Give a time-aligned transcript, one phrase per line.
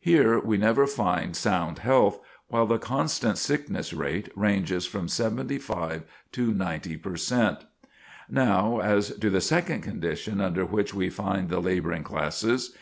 [0.00, 6.54] Here we never find sound health, while the constant sickness rate ranges from 75 to
[6.54, 7.58] 90 per cent.
[7.58, 7.66] [Sidenote:
[8.30, 12.02] Tenant House Population] Now, as to the second condition under which we find the laboring
[12.02, 12.74] classes.